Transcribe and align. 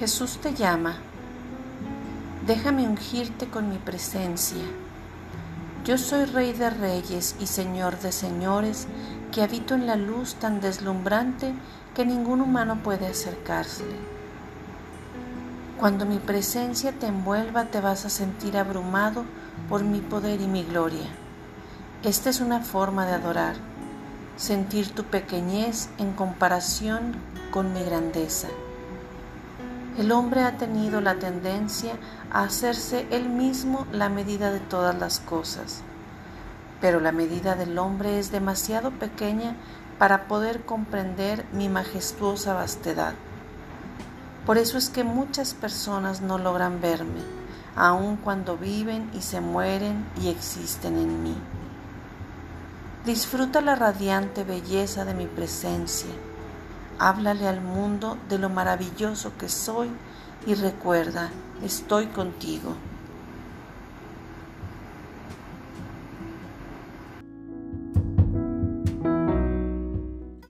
Jesús 0.00 0.38
te 0.38 0.54
llama. 0.54 0.94
Déjame 2.46 2.88
ungirte 2.88 3.50
con 3.50 3.68
mi 3.68 3.76
presencia. 3.76 4.62
Yo 5.84 5.98
soy 5.98 6.24
Rey 6.24 6.54
de 6.54 6.70
Reyes 6.70 7.36
y 7.38 7.46
Señor 7.46 8.00
de 8.00 8.10
Señores, 8.10 8.88
que 9.30 9.42
habito 9.42 9.74
en 9.74 9.86
la 9.86 9.96
luz 9.96 10.36
tan 10.36 10.62
deslumbrante 10.62 11.52
que 11.94 12.06
ningún 12.06 12.40
humano 12.40 12.78
puede 12.82 13.08
acercársele. 13.08 13.94
Cuando 15.78 16.06
mi 16.06 16.16
presencia 16.16 16.92
te 16.92 17.06
envuelva 17.06 17.66
te 17.66 17.82
vas 17.82 18.06
a 18.06 18.08
sentir 18.08 18.56
abrumado 18.56 19.26
por 19.68 19.84
mi 19.84 20.00
poder 20.00 20.40
y 20.40 20.46
mi 20.46 20.64
gloria. 20.64 21.10
Esta 22.04 22.30
es 22.30 22.40
una 22.40 22.60
forma 22.60 23.04
de 23.04 23.12
adorar, 23.12 23.56
sentir 24.38 24.94
tu 24.94 25.04
pequeñez 25.04 25.90
en 25.98 26.12
comparación 26.12 27.16
con 27.50 27.74
mi 27.74 27.84
grandeza. 27.84 28.48
El 30.00 30.12
hombre 30.12 30.44
ha 30.44 30.56
tenido 30.56 31.02
la 31.02 31.16
tendencia 31.16 31.92
a 32.32 32.44
hacerse 32.44 33.06
él 33.10 33.28
mismo 33.28 33.86
la 33.92 34.08
medida 34.08 34.50
de 34.50 34.58
todas 34.58 34.98
las 34.98 35.20
cosas, 35.20 35.82
pero 36.80 37.00
la 37.00 37.12
medida 37.12 37.54
del 37.54 37.78
hombre 37.78 38.18
es 38.18 38.32
demasiado 38.32 38.92
pequeña 38.92 39.56
para 39.98 40.26
poder 40.26 40.62
comprender 40.64 41.44
mi 41.52 41.68
majestuosa 41.68 42.54
vastedad. 42.54 43.12
Por 44.46 44.56
eso 44.56 44.78
es 44.78 44.88
que 44.88 45.04
muchas 45.04 45.52
personas 45.52 46.22
no 46.22 46.38
logran 46.38 46.80
verme, 46.80 47.20
aun 47.76 48.16
cuando 48.16 48.56
viven 48.56 49.10
y 49.12 49.20
se 49.20 49.42
mueren 49.42 50.06
y 50.18 50.28
existen 50.28 50.96
en 50.96 51.22
mí. 51.22 51.36
Disfruta 53.04 53.60
la 53.60 53.74
radiante 53.74 54.44
belleza 54.44 55.04
de 55.04 55.12
mi 55.12 55.26
presencia 55.26 56.08
Háblale 57.02 57.48
al 57.48 57.62
mundo 57.62 58.18
de 58.28 58.36
lo 58.36 58.50
maravilloso 58.50 59.32
que 59.38 59.48
soy 59.48 59.88
y 60.46 60.54
recuerda, 60.54 61.30
estoy 61.64 62.08
contigo. 62.08 62.76